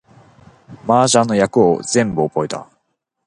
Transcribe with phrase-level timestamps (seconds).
[0.87, 2.67] 麻雀の役を全部覚えた